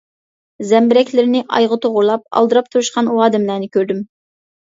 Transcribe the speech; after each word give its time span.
زەمبىرەكلىرىنى 0.69 1.41
ئايغا 1.57 1.77
توغرىلاپ 1.83 2.25
ئالدىراپ 2.39 2.71
تۇرۇشقان 2.75 3.11
ئۇ 3.13 3.21
ئادەملەرنى 3.27 3.69
كۆردۈم. 3.77 4.01